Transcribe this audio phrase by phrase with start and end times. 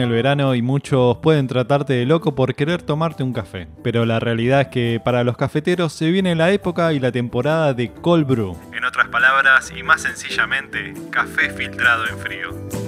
[0.00, 3.68] El verano y muchos pueden tratarte de loco por querer tomarte un café.
[3.82, 7.74] Pero la realidad es que para los cafeteros se viene la época y la temporada
[7.74, 8.56] de cold brew.
[8.72, 12.80] En otras palabras y más sencillamente, café filtrado en frío.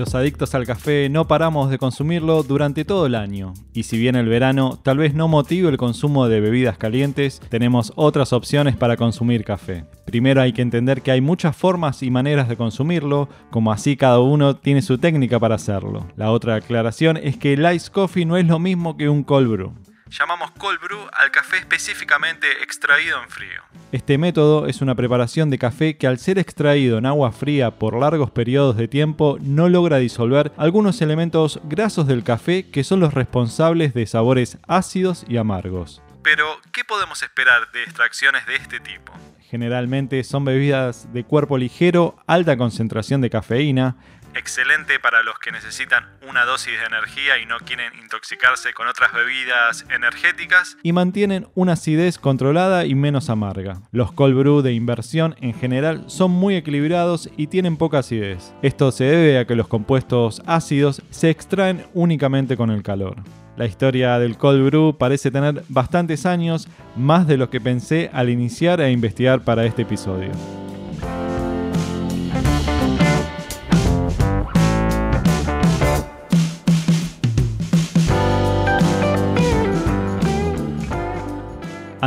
[0.00, 3.52] Los adictos al café no paramos de consumirlo durante todo el año.
[3.74, 7.92] Y si bien el verano tal vez no motive el consumo de bebidas calientes, tenemos
[7.96, 9.84] otras opciones para consumir café.
[10.06, 14.20] Primero hay que entender que hay muchas formas y maneras de consumirlo, como así cada
[14.20, 16.06] uno tiene su técnica para hacerlo.
[16.16, 19.50] La otra aclaración es que el ice coffee no es lo mismo que un cold
[19.50, 19.74] brew.
[20.10, 23.62] Llamamos cold brew al café específicamente extraído en frío.
[23.92, 27.96] Este método es una preparación de café que al ser extraído en agua fría por
[27.96, 33.14] largos periodos de tiempo no logra disolver algunos elementos grasos del café que son los
[33.14, 36.02] responsables de sabores ácidos y amargos.
[36.24, 39.12] Pero, ¿qué podemos esperar de extracciones de este tipo?
[39.50, 43.96] Generalmente son bebidas de cuerpo ligero, alta concentración de cafeína,
[44.34, 49.12] excelente para los que necesitan una dosis de energía y no quieren intoxicarse con otras
[49.12, 50.76] bebidas energéticas.
[50.82, 53.82] Y mantienen una acidez controlada y menos amarga.
[53.92, 58.52] Los cold brew de inversión en general son muy equilibrados y tienen poca acidez.
[58.62, 63.16] Esto se debe a que los compuestos ácidos se extraen únicamente con el calor.
[63.56, 68.30] La historia del cold brew parece tener bastantes años, más de lo que pensé al
[68.30, 70.30] iniciar e investigar para este episodio.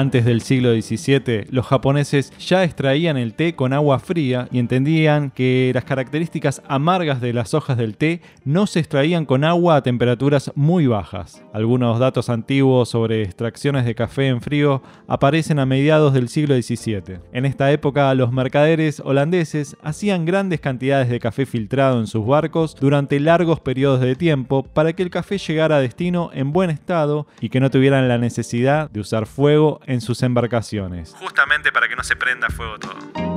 [0.03, 5.31] Antes del siglo XVII, los japoneses ya extraían el té con agua fría y entendían
[5.31, 9.81] que las características amargas de las hojas del té no se extraían con agua a
[9.81, 11.42] temperaturas muy bajas.
[11.53, 17.19] Algunos datos antiguos sobre extracciones de café en frío aparecen a mediados del siglo XVII.
[17.31, 22.75] En esta época, los mercaderes holandeses hacían grandes cantidades de café filtrado en sus barcos
[22.78, 27.25] durante largos periodos de tiempo para que el café llegara a destino en buen estado
[27.40, 31.16] y que no tuvieran la necesidad de usar fuego sus embarcaciones.
[31.20, 33.34] Justamente para que no se prenda fuego todo.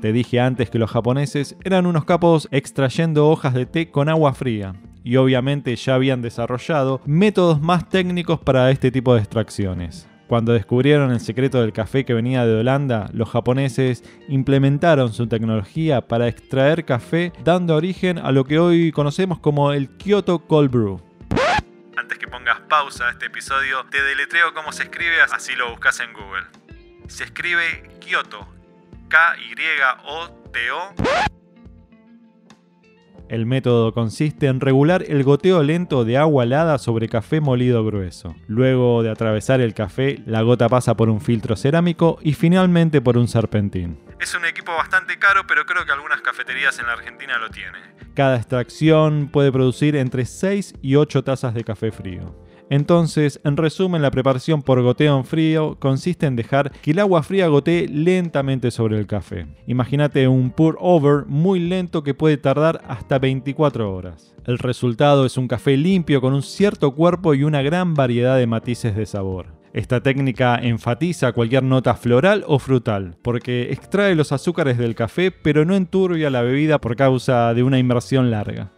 [0.00, 4.32] Te dije antes que los japoneses eran unos capos extrayendo hojas de té con agua
[4.32, 10.08] fría, y obviamente ya habían desarrollado métodos más técnicos para este tipo de extracciones.
[10.28, 16.06] Cuando descubrieron el secreto del café que venía de Holanda, los japoneses implementaron su tecnología
[16.06, 21.07] para extraer café dando origen a lo que hoy conocemos como el Kyoto Cold Brew
[21.98, 25.98] antes que pongas pausa a este episodio, te deletreo cómo se escribe, así lo buscas
[26.00, 26.46] en Google.
[27.08, 28.46] Se escribe Kyoto,
[29.08, 30.94] K-Y-O-T-O.
[33.28, 38.34] El método consiste en regular el goteo lento de agua helada sobre café molido grueso.
[38.46, 43.18] Luego de atravesar el café, la gota pasa por un filtro cerámico y finalmente por
[43.18, 43.98] un serpentín.
[44.18, 47.82] Es un equipo bastante caro, pero creo que algunas cafeterías en la Argentina lo tienen.
[48.14, 52.34] Cada extracción puede producir entre 6 y 8 tazas de café frío.
[52.70, 57.22] Entonces, en resumen, la preparación por goteo en frío consiste en dejar que el agua
[57.22, 59.46] fría gotee lentamente sobre el café.
[59.66, 64.34] Imagínate un pour over muy lento que puede tardar hasta 24 horas.
[64.44, 68.46] El resultado es un café limpio con un cierto cuerpo y una gran variedad de
[68.46, 69.58] matices de sabor.
[69.72, 75.64] Esta técnica enfatiza cualquier nota floral o frutal, porque extrae los azúcares del café pero
[75.64, 78.72] no enturbia la bebida por causa de una inmersión larga.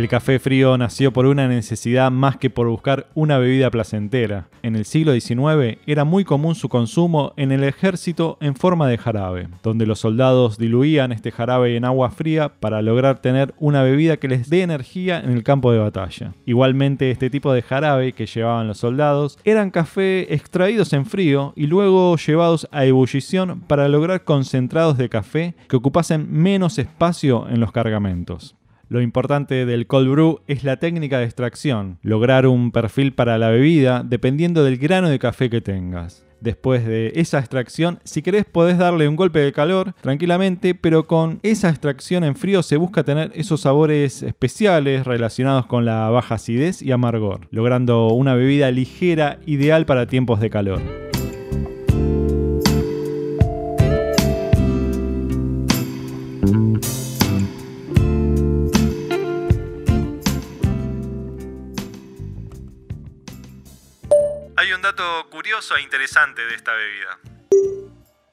[0.00, 4.48] El café frío nació por una necesidad más que por buscar una bebida placentera.
[4.62, 8.96] En el siglo XIX era muy común su consumo en el ejército en forma de
[8.96, 14.16] jarabe, donde los soldados diluían este jarabe en agua fría para lograr tener una bebida
[14.16, 16.32] que les dé energía en el campo de batalla.
[16.46, 21.66] Igualmente este tipo de jarabe que llevaban los soldados eran café extraídos en frío y
[21.66, 27.70] luego llevados a ebullición para lograr concentrados de café que ocupasen menos espacio en los
[27.70, 28.56] cargamentos.
[28.90, 33.48] Lo importante del cold brew es la técnica de extracción, lograr un perfil para la
[33.48, 36.26] bebida dependiendo del grano de café que tengas.
[36.40, 41.38] Después de esa extracción, si querés podés darle un golpe de calor tranquilamente, pero con
[41.44, 46.82] esa extracción en frío se busca tener esos sabores especiales relacionados con la baja acidez
[46.82, 51.10] y amargor, logrando una bebida ligera ideal para tiempos de calor.
[65.60, 67.39] Curioso e interesante de esta bebida.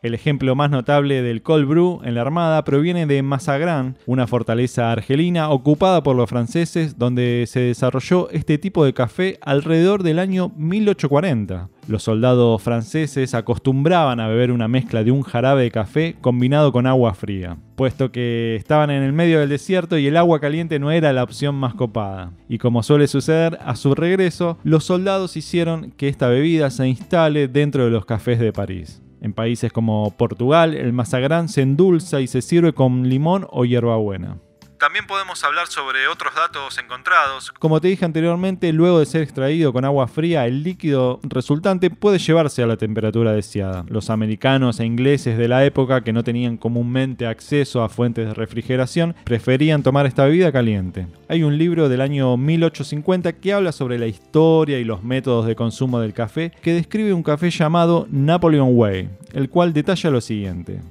[0.03, 4.91] El ejemplo más notable del cold brew en la Armada proviene de Mazagrán, una fortaleza
[4.91, 10.51] argelina ocupada por los franceses donde se desarrolló este tipo de café alrededor del año
[10.55, 11.69] 1840.
[11.87, 16.85] Los soldados franceses acostumbraban a beber una mezcla de un jarabe de café combinado con
[16.85, 20.91] agua fría, puesto que estaban en el medio del desierto y el agua caliente no
[20.91, 22.33] era la opción más copada.
[22.47, 27.47] Y como suele suceder, a su regreso, los soldados hicieron que esta bebida se instale
[27.47, 29.01] dentro de los cafés de París.
[29.21, 34.37] En países como Portugal, el mazagrán se endulza y se sirve con limón o hierbabuena.
[34.79, 37.51] También podemos hablar sobre otros datos encontrados.
[37.57, 42.19] Como te dije anteriormente, luego de ser extraído con agua fría, el líquido resultante puede
[42.19, 43.85] llevarse a la temperatura deseada.
[43.87, 48.33] Los americanos e ingleses de la época, que no tenían comúnmente acceso a fuentes de
[48.35, 51.07] refrigeración, preferían tomar esta bebida caliente.
[51.27, 55.55] Hay un libro del año 1850 que habla sobre la historia y los métodos de
[55.55, 60.81] consumo del café, que describe un café llamado Napoleon Way, el cual detalla lo siguiente.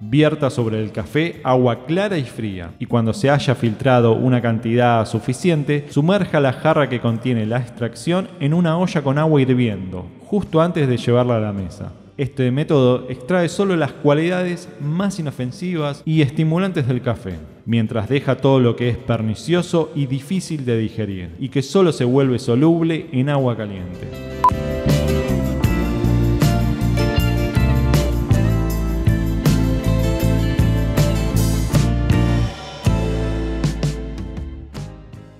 [0.00, 5.06] Vierta sobre el café agua clara y fría, y cuando se haya filtrado una cantidad
[5.06, 10.60] suficiente, sumerja la jarra que contiene la extracción en una olla con agua hirviendo, justo
[10.60, 11.92] antes de llevarla a la mesa.
[12.18, 18.60] Este método extrae solo las cualidades más inofensivas y estimulantes del café, mientras deja todo
[18.60, 23.30] lo que es pernicioso y difícil de digerir, y que solo se vuelve soluble en
[23.30, 24.08] agua caliente.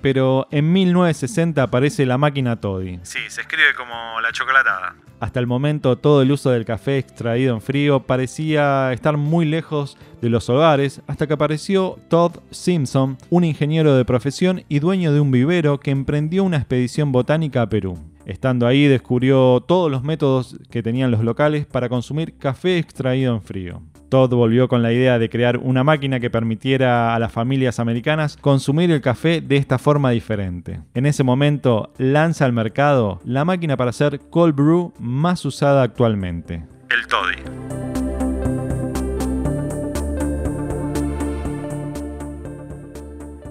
[0.09, 3.01] Pero en 1960 aparece la máquina Toddy.
[3.03, 4.95] Sí, se escribe como la chocolatada.
[5.19, 9.97] Hasta el momento todo el uso del café extraído en frío parecía estar muy lejos
[10.21, 15.19] de los hogares hasta que apareció Todd Simpson, un ingeniero de profesión y dueño de
[15.19, 17.99] un vivero que emprendió una expedición botánica a Perú.
[18.25, 23.41] Estando ahí descubrió todos los métodos que tenían los locales para consumir café extraído en
[23.41, 23.81] frío.
[24.09, 28.37] Todd volvió con la idea de crear una máquina que permitiera a las familias americanas
[28.37, 30.79] consumir el café de esta forma diferente.
[30.93, 36.63] En ese momento lanza al mercado la máquina para hacer cold brew más usada actualmente.
[36.89, 37.77] El Toddy.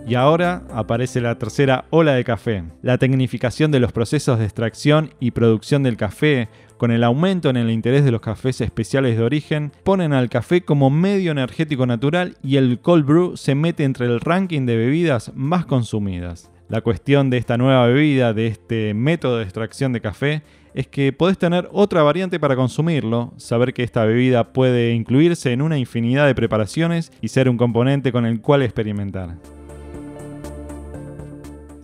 [0.09, 5.11] Y ahora aparece la tercera ola de café, la tecnificación de los procesos de extracción
[5.19, 9.23] y producción del café, con el aumento en el interés de los cafés especiales de
[9.25, 14.07] origen, ponen al café como medio energético natural y el cold brew se mete entre
[14.07, 16.51] el ranking de bebidas más consumidas.
[16.69, 20.43] La cuestión de esta nueva bebida, de este método de extracción de café,
[20.75, 25.63] es que podés tener otra variante para consumirlo, saber que esta bebida puede incluirse en
[25.63, 29.37] una infinidad de preparaciones y ser un componente con el cual experimentar.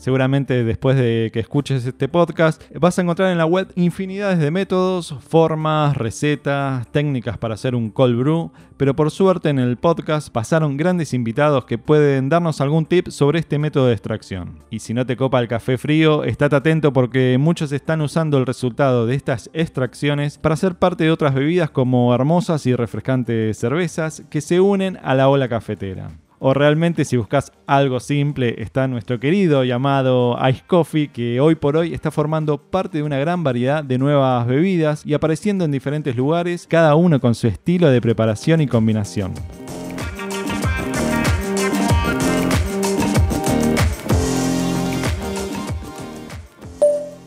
[0.03, 4.51] Seguramente después de que escuches este podcast vas a encontrar en la web infinidades de
[4.51, 10.31] métodos, formas, recetas, técnicas para hacer un cold brew, pero por suerte en el podcast
[10.31, 14.59] pasaron grandes invitados que pueden darnos algún tip sobre este método de extracción.
[14.71, 18.47] Y si no te copa el café frío, estate atento porque muchos están usando el
[18.47, 24.25] resultado de estas extracciones para ser parte de otras bebidas como hermosas y refrescantes cervezas
[24.29, 26.11] que se unen a la ola cafetera
[26.45, 31.77] o realmente si buscas algo simple está nuestro querido llamado Ice Coffee que hoy por
[31.77, 36.17] hoy está formando parte de una gran variedad de nuevas bebidas y apareciendo en diferentes
[36.17, 39.35] lugares, cada uno con su estilo de preparación y combinación.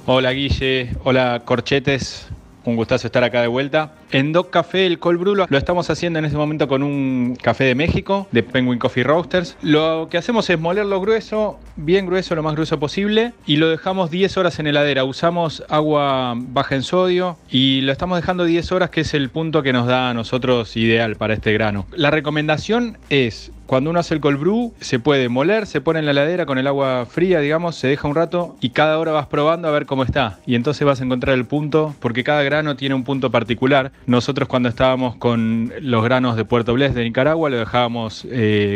[0.06, 2.28] Hola Guille, hola Corchetes,
[2.66, 3.94] un gustazo estar acá de vuelta.
[4.12, 7.66] En Doc Café, el cold brew, lo, estamos haciendo en este momento con un café
[7.66, 9.58] de México, de Penguin Coffee Roasters.
[9.62, 14.12] Lo que hacemos es molerlo grueso, bien grueso, lo más grueso posible, y lo dejamos
[14.12, 15.04] 10 horas en heladera.
[15.04, 19.64] Usamos agua baja en sodio y lo estamos dejando 10 horas, que es el punto
[19.64, 21.86] que nos da a nosotros ideal para este grano.
[21.96, 26.06] La recomendación es cuando uno hace el cold brew, se puede moler, se pone en
[26.06, 29.26] la heladera con el agua fría, digamos, se deja un rato y cada hora vas
[29.26, 30.40] probando a ver cómo está.
[30.46, 33.92] Y entonces vas a encontrar el punto, porque cada grano tiene un punto particular.
[34.06, 38.28] Nosotros cuando estábamos con los granos de Puerto Blés de Nicaragua lo dejábamos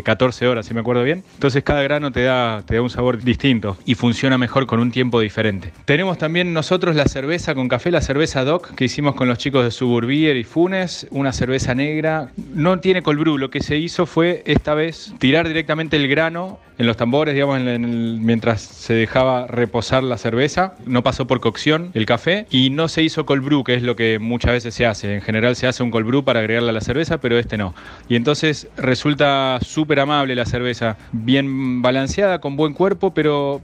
[0.03, 1.23] 14 eh, horas, si me acuerdo bien.
[1.35, 4.91] Entonces cada grano te da, te da un sabor distinto y funciona mejor con un
[4.91, 5.71] tiempo diferente.
[5.85, 9.63] Tenemos también nosotros la cerveza con café, la cerveza DOC que hicimos con los chicos
[9.63, 12.31] de Suburbier y Funes, una cerveza negra.
[12.53, 16.59] No tiene cold brew, lo que se hizo fue esta vez tirar directamente el grano
[16.79, 20.75] en los tambores, digamos, mientras se dejaba reposar la cerveza.
[20.85, 23.97] No pasó por cocción el café y no se hizo cold brew, que es lo
[23.97, 25.15] que muchas veces se hace.
[25.15, 27.75] En general se hace un cold brew para agregarle a la cerveza, pero este no.
[28.07, 33.61] Y entonces resulta súper amable la cerveza, bien balanceada, con buen cuerpo, pero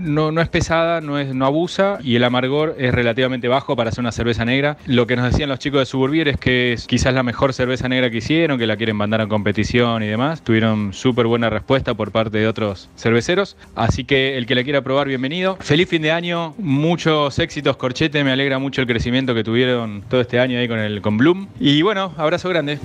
[0.00, 3.90] no, no es pesada, no, es, no abusa y el amargor es relativamente bajo para
[3.90, 4.76] hacer una cerveza negra.
[4.86, 7.88] Lo que nos decían los chicos de Suburbier es que es quizás la mejor cerveza
[7.88, 10.42] negra que hicieron, que la quieren mandar a competición y demás.
[10.42, 13.56] Tuvieron súper buena respuesta por parte de otros cerveceros.
[13.74, 15.56] Así que el que la quiera probar, bienvenido.
[15.60, 18.24] Feliz fin de año, muchos éxitos, Corchete.
[18.24, 21.48] Me alegra mucho el crecimiento que tuvieron todo este año ahí con, el, con Bloom.
[21.60, 22.78] Y bueno, abrazo grande.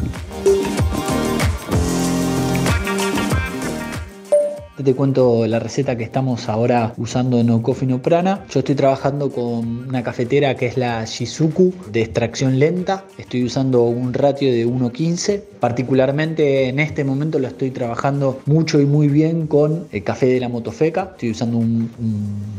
[4.84, 8.44] Te cuento la receta que estamos ahora usando en No Coffee No Prana.
[8.50, 13.06] Yo estoy trabajando con una cafetera que es la Shizuku de extracción lenta.
[13.18, 15.42] Estoy usando un ratio de 1.15.
[15.62, 20.42] Particularmente en este momento lo estoy trabajando mucho y muy bien con el café de
[20.42, 21.12] la Motofeca.
[21.14, 21.90] Estoy usando un,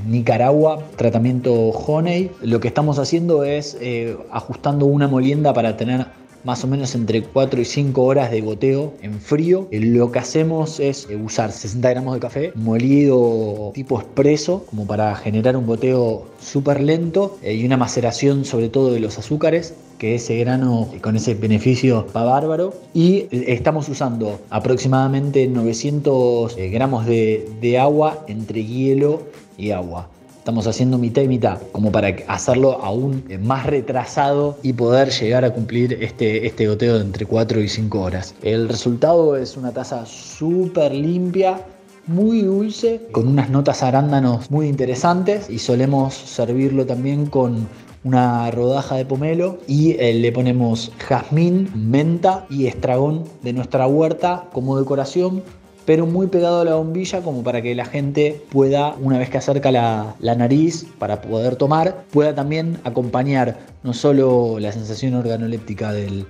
[0.08, 2.30] Nicaragua tratamiento Honey.
[2.42, 6.06] Lo que estamos haciendo es eh, ajustando una molienda para tener
[6.44, 9.66] más o menos entre 4 y 5 horas de goteo en frío.
[9.70, 14.86] Eh, lo que hacemos es eh, usar 60 gramos de café molido tipo expreso, como
[14.86, 19.74] para generar un goteo súper lento eh, y una maceración sobre todo de los azúcares
[19.98, 22.74] que ese grano con ese beneficio va bárbaro.
[22.92, 29.22] Y estamos usando aproximadamente 900 gramos de, de agua entre hielo
[29.56, 30.08] y agua.
[30.44, 35.54] Estamos haciendo mitad y mitad, como para hacerlo aún más retrasado y poder llegar a
[35.54, 38.34] cumplir este, este goteo de entre 4 y 5 horas.
[38.42, 41.62] El resultado es una taza súper limpia,
[42.06, 47.66] muy dulce, con unas notas arándanos muy interesantes y solemos servirlo también con
[48.04, 54.50] una rodaja de pomelo y eh, le ponemos jazmín, menta y estragón de nuestra huerta
[54.52, 55.42] como decoración
[55.84, 59.38] pero muy pegado a la bombilla como para que la gente pueda, una vez que
[59.38, 66.26] acerca la, nariz para poder tomar, pueda también acompañar no solo la sensación organoléptica del,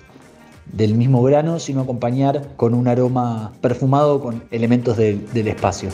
[0.73, 5.91] del mismo grano, sino acompañar con un aroma perfumado con elementos del espacio.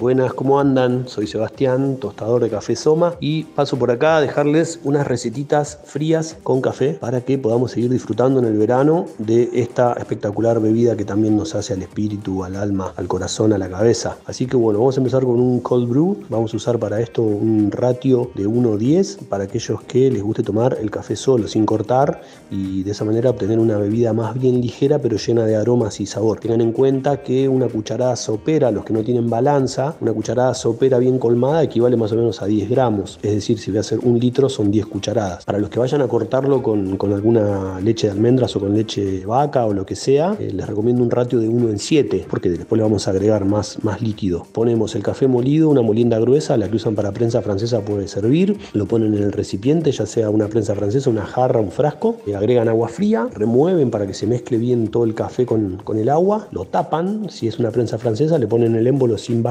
[0.00, 1.06] Buenas, ¿cómo andan?
[1.08, 6.38] Soy Sebastián, tostador de café Soma y paso por acá a dejarles unas recetitas frías
[6.42, 11.04] con café para que podamos seguir disfrutando en el verano de esta espectacular bebida que
[11.04, 14.16] también nos hace al espíritu, al alma, al corazón, a la cabeza.
[14.24, 16.16] Así que bueno, vamos a empezar con un cold brew.
[16.30, 20.78] Vamos a usar para esto un ratio de 1-10 para aquellos que les guste tomar
[20.80, 24.98] el café solo, sin cortar y de esa manera obtener una bebida más bien ligera
[24.98, 26.40] pero llena de aromas y sabor.
[26.40, 30.98] Tengan en cuenta que una cucharada sopera, los que no tienen balanza, una cucharada sopera
[30.98, 33.18] bien colmada equivale más o menos a 10 gramos.
[33.22, 35.44] Es decir, si voy a hacer un litro son 10 cucharadas.
[35.44, 39.66] Para los que vayan a cortarlo con, alguna leche de almendras o con leche vaca
[39.66, 42.78] o lo que sea, eh, les recomiendo un ratio de 1 en 7, porque después
[42.78, 44.46] le vamos a agregar más, más líquido.
[44.52, 48.58] Ponemos el café molido, una molienda gruesa, la que usan para prensa francesa puede servir.
[48.72, 52.16] Lo ponen en el recipiente, ya sea una prensa francesa, una jarra, un frasco.
[52.26, 55.98] Le agregan agua fría, remueven para que se mezcle bien todo el café con, con
[55.98, 56.48] el agua.
[56.52, 59.42] Lo tapan, si es una prensa francesa, le ponen el émbolo sin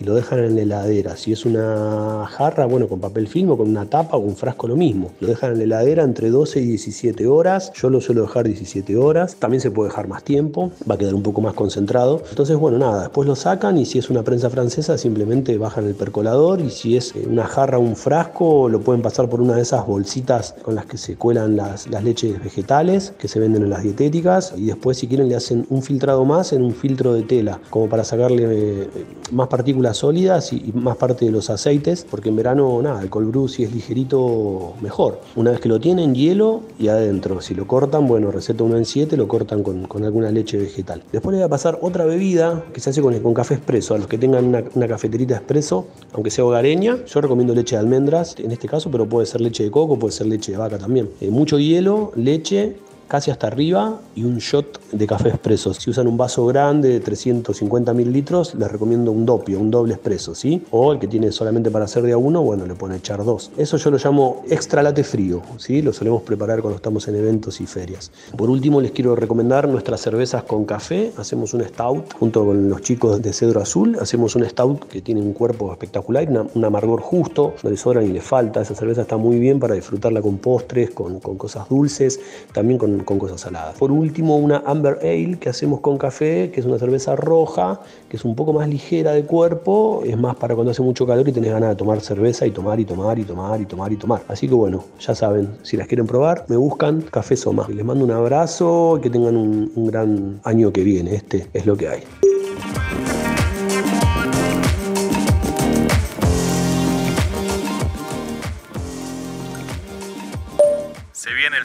[0.00, 1.16] y lo dejan en la heladera.
[1.16, 4.66] Si es una jarra, bueno, con papel film o con una tapa o un frasco,
[4.68, 5.12] lo mismo.
[5.20, 7.72] Lo dejan en la heladera entre 12 y 17 horas.
[7.74, 9.36] Yo lo suelo dejar 17 horas.
[9.36, 12.22] También se puede dejar más tiempo, va a quedar un poco más concentrado.
[12.30, 15.94] Entonces, bueno, nada, después lo sacan y si es una prensa francesa, simplemente bajan el
[15.94, 19.56] percolador y si es eh, una jarra o un frasco, lo pueden pasar por una
[19.56, 23.62] de esas bolsitas con las que se cuelan las, las leches vegetales que se venden
[23.62, 27.14] en las dietéticas y después si quieren le hacen un filtrado más en un filtro
[27.14, 28.88] de tela, como para sacarle eh,
[29.34, 33.34] más partículas sólidas y, más parte de los aceites, porque en verano, nada, el cold
[33.48, 35.20] si es ligerito, mejor.
[35.34, 37.40] Una vez que lo tienen, hielo y adentro.
[37.40, 41.02] Si lo cortan, bueno, receta 1 en 7, lo cortan con, alguna leche vegetal.
[41.10, 43.94] Después le voy a pasar otra bebida que se hace con, con café expreso.
[43.94, 48.36] A los que tengan una, cafeterita expreso, aunque sea hogareña, yo recomiendo leche de almendras
[48.38, 51.10] en este caso, pero puede ser leche de coco, puede ser leche de vaca también.
[51.20, 52.76] Eh, mucho hielo, leche
[53.14, 55.72] casi hasta arriba y un shot de café expreso.
[55.72, 60.34] Si usan un vaso grande de 350 mililitros, les recomiendo un doppio, un doble expreso,
[60.34, 60.64] ¿sí?
[60.72, 63.52] O el que tiene solamente para hacer de a uno, bueno, le pone echar dos.
[63.56, 65.80] Eso yo lo llamo extra late frío, ¿sí?
[65.80, 68.10] Lo solemos preparar cuando estamos en eventos y ferias.
[68.36, 71.12] Por último, les quiero recomendar nuestras cervezas con café.
[71.16, 73.96] Hacemos un stout junto con los chicos de Cedro Azul.
[74.00, 78.08] Hacemos un stout que tiene un cuerpo espectacular, un amargor justo, no le sobra ni
[78.08, 78.62] le falta.
[78.62, 82.18] Esa cerveza está muy bien para disfrutarla con postres, con cosas dulces,
[82.52, 83.76] también con con, cosas saladas.
[83.76, 88.16] Por último, una Amber Ale que hacemos con café, que es una cerveza roja, que
[88.16, 91.32] es un poco más ligera de cuerpo, es más para cuando hace mucho calor y
[91.32, 94.22] tenés ganas de tomar cerveza y tomar y tomar y tomar y tomar y tomar.
[94.28, 97.66] Así que bueno, ya saben, si las quieren probar, me buscan Café Soma.
[97.68, 101.14] Les mando un abrazo y que tengan un, un gran año que viene.
[101.14, 102.02] Este es lo que hay.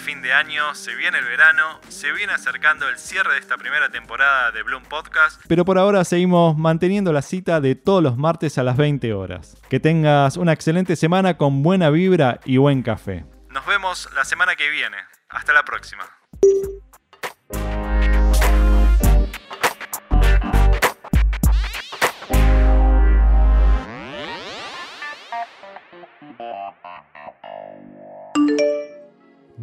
[0.09, 3.89] Fin de año, se viene el verano, se viene acercando el cierre de esta primera
[3.89, 8.57] temporada de Bloom Podcast, pero por ahora seguimos manteniendo la cita de todos los martes
[8.57, 9.55] a las 20 horas.
[9.69, 13.23] Que tengas una excelente semana con buena vibra y buen café.
[13.49, 14.97] Nos vemos la semana que viene.
[15.29, 16.03] Hasta la próxima.